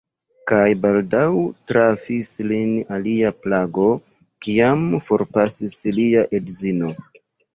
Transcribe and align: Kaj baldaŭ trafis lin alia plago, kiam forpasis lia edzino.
Kaj 0.51 0.67
baldaŭ 0.83 1.25
trafis 1.71 2.31
lin 2.51 2.71
alia 2.97 3.31
plago, 3.43 3.85
kiam 4.47 4.89
forpasis 5.09 5.77
lia 5.99 6.27
edzino. 6.41 6.91